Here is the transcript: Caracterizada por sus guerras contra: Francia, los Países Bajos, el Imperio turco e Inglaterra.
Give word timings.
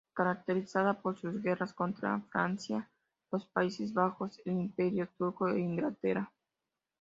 Caracterizada 0.15 0.99
por 0.99 1.19
sus 1.19 1.43
guerras 1.43 1.75
contra: 1.75 2.19
Francia, 2.31 2.89
los 3.31 3.45
Países 3.45 3.93
Bajos, 3.93 4.41
el 4.45 4.53
Imperio 4.59 5.07
turco 5.15 5.47
e 5.47 5.59
Inglaterra. 5.59 6.33